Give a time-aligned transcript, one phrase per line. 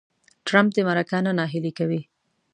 [0.47, 2.01] ټرمپ دې مرکه نه نهیلې کوي.